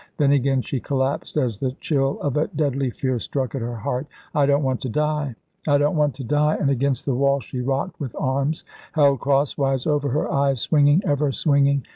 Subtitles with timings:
[0.17, 4.07] Then again she collapsed as the chill of a deadly fear struck at her heart.
[4.33, 5.35] "I don't want to die
[5.67, 9.85] I don't want to die!" and against the wall she rocked with arms held crosswise
[9.85, 11.85] over her eyes, swinging, ever swinging.